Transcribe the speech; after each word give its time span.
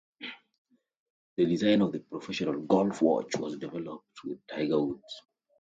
The 1.37 1.45
design 1.45 1.83
of 1.83 1.91
the 1.91 1.99
Professional 1.99 2.59
Golf 2.61 3.03
Watch 3.03 3.35
was 3.37 3.57
developed 3.59 4.09
with 4.25 4.39
Tiger 4.47 4.81
Woods. 4.83 5.21